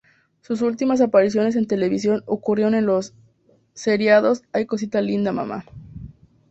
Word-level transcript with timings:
Sus 0.41 0.63
últimas 0.63 0.99
apariciones 0.99 1.55
en 1.55 1.67
televisión 1.67 2.23
ocurrieron 2.25 2.73
en 2.73 2.87
los 2.87 3.13
seriados 3.75 4.41
"¡Ay 4.51 4.65
cosita 4.65 4.99
linda 4.99 5.31
mamá! 5.31 5.63